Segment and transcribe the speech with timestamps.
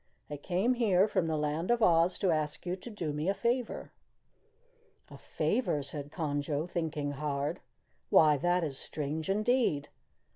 [0.31, 3.35] I came here from the Land of Oz to ask you to do me a
[3.35, 3.91] favor."
[5.11, 7.59] "A favor?" said Conjo, thinking hard.
[8.09, 9.89] "Why, that is strange indeed!